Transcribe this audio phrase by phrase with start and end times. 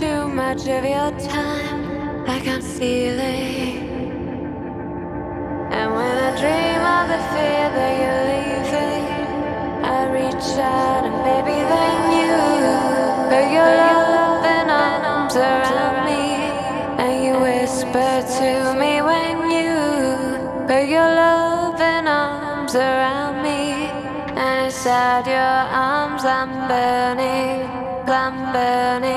[0.00, 3.84] too much of your time, like I'm stealing.
[5.76, 9.04] And when I dream of the fear that you're leaving,
[9.84, 12.34] I reach out and maybe then you
[13.28, 16.24] put your loving arms around me,
[17.02, 19.74] and you whisper to me when you
[20.66, 23.60] put your loving arms around me,
[24.40, 25.58] and inside your
[25.92, 27.68] arms I'm burning,
[28.08, 29.09] I'm burning.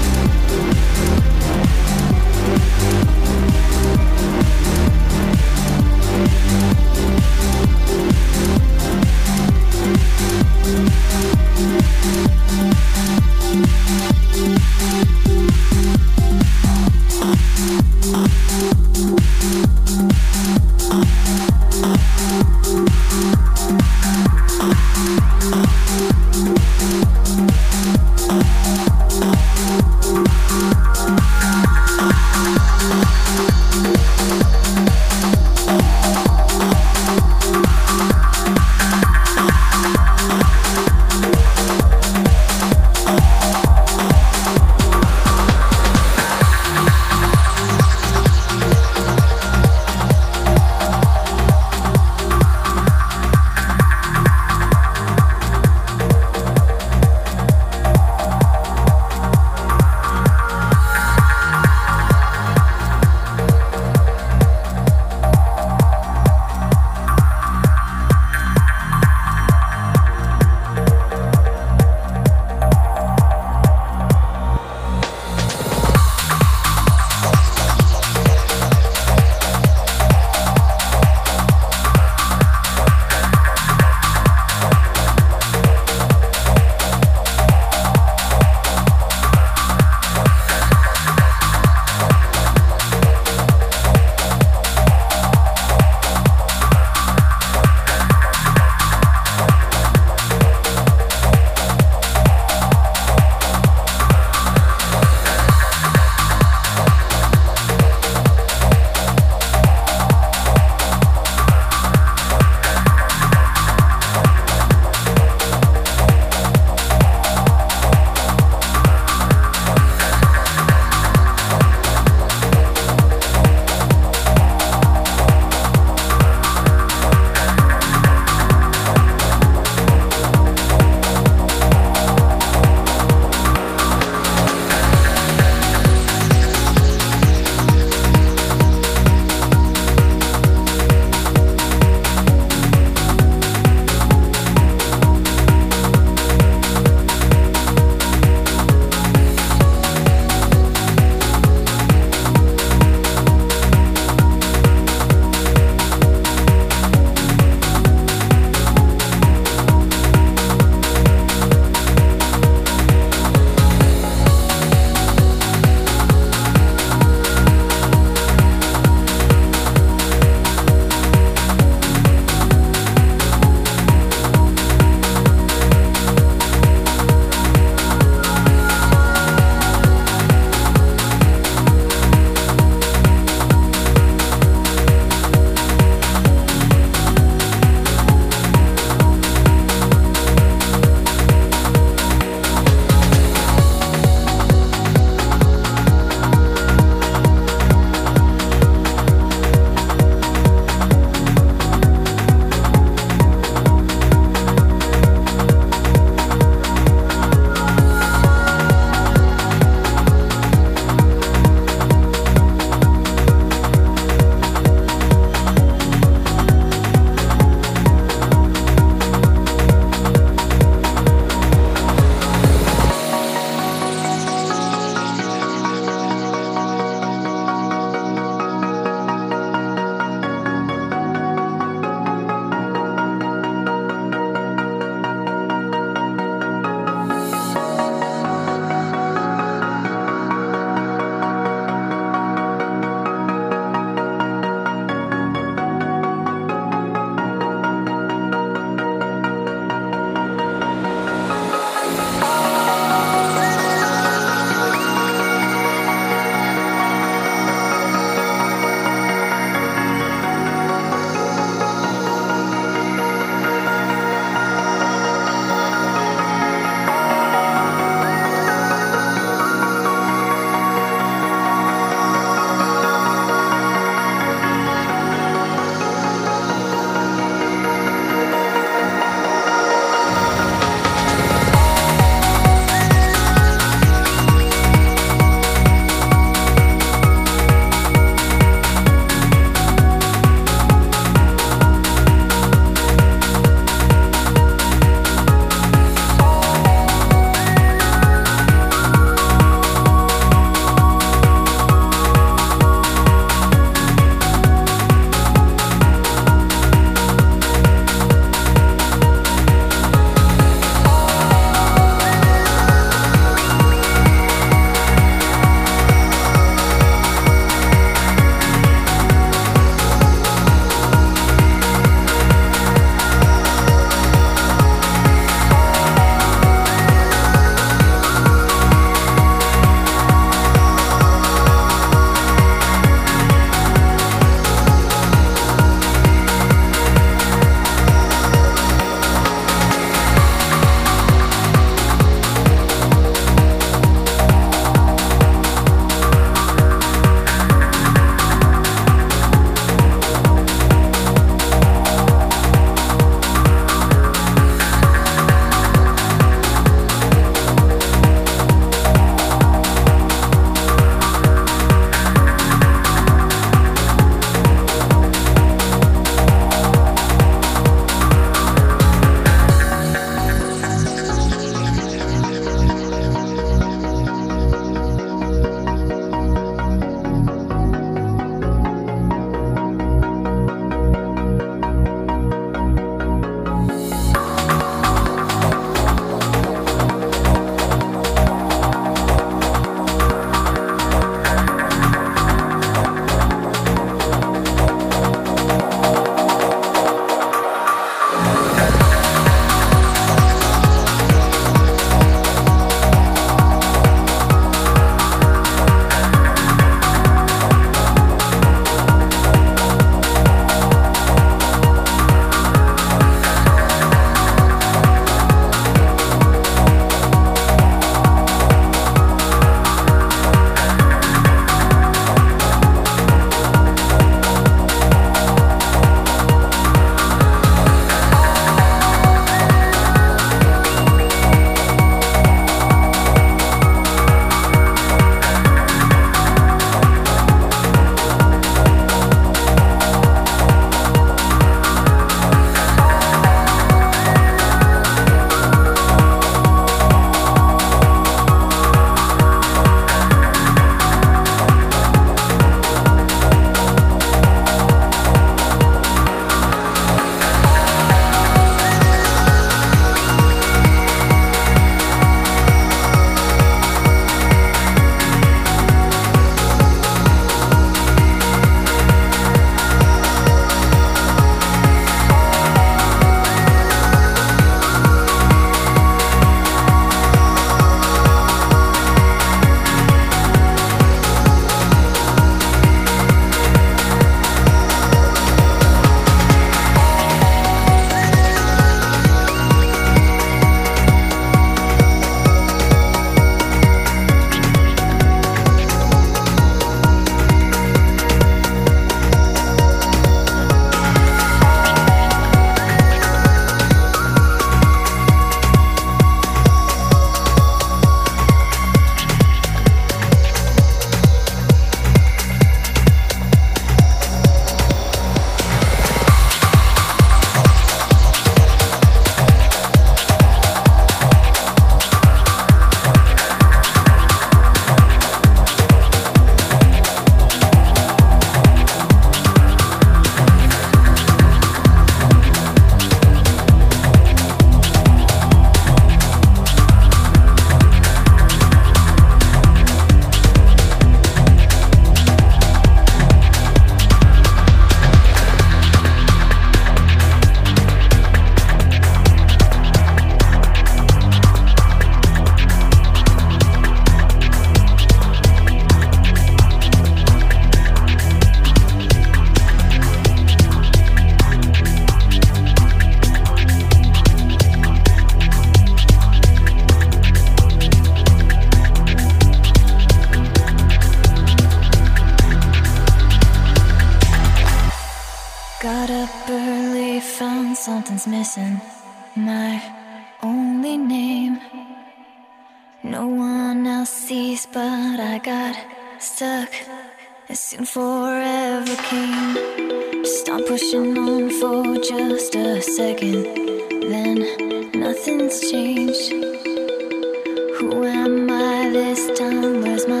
[599.86, 600.00] My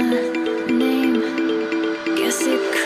[0.66, 1.20] name?
[2.16, 2.77] Guess it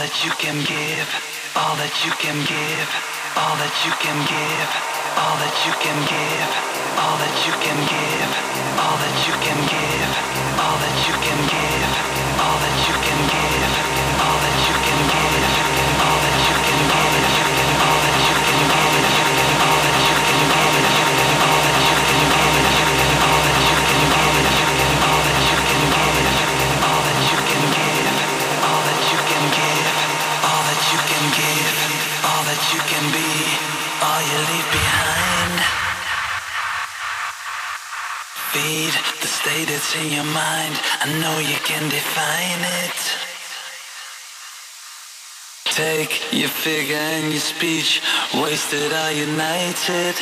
[0.00, 1.08] that you can give,
[1.60, 2.88] all that you can give,
[3.36, 4.70] all that you can give,
[5.20, 6.50] all that you can give,
[6.96, 8.32] all that you can give,
[8.80, 10.12] all that you can give,
[10.56, 11.92] all that you can give,
[12.40, 13.72] all that you can give,
[14.24, 15.29] all that you can give,
[38.60, 38.92] Feed
[39.22, 40.74] the state that's in your mind.
[41.00, 43.00] I know you can define it.
[45.64, 48.02] Take your figure and your speech,
[48.34, 50.14] wasted are united.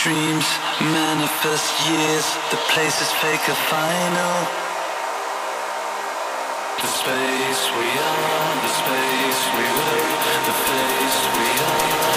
[0.00, 0.48] Dreams
[0.80, 4.36] manifest years, the place is fake or final.
[6.80, 10.08] The space we are, the space we were,
[10.48, 12.07] the face we are,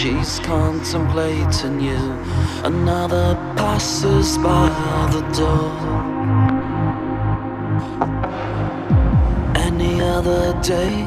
[0.00, 2.02] she's contemplating you?
[2.64, 4.68] Another passes by
[5.12, 5.72] the door.
[9.56, 11.04] Any other day,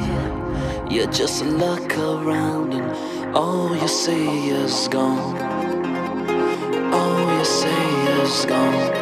[0.91, 5.37] you just look around and all you see is gone.
[6.93, 7.87] All you see
[8.21, 8.92] is gone.